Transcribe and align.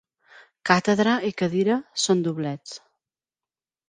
'Càtedra' 0.69 1.11
i 1.27 1.29
'cadira' 1.41 1.75
són 2.05 2.23
doblets. 2.29 2.73